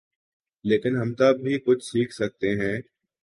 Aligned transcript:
لیکن 0.65 0.97
ہم 0.97 1.13
تب 1.13 1.35
ہی 1.45 1.59
کچھ 1.59 1.83
سیکھ 1.83 2.13
سکتے 2.13 2.49
ہیں۔ 2.55 2.77